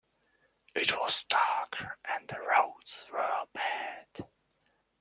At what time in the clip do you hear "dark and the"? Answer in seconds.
1.29-2.39